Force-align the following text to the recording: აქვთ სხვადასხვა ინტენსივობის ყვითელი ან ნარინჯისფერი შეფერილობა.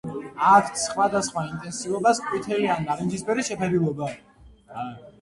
აქვთ 0.51 0.79
სხვადასხვა 0.83 1.43
ინტენსივობის 1.51 2.23
ყვითელი 2.31 2.73
ან 2.79 2.85
ნარინჯისფერი 2.91 3.49
შეფერილობა. 3.55 4.13